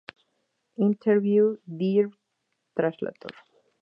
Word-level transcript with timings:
Interview; 0.77 1.57
Dear 1.67 2.09
Translator". 2.75 3.33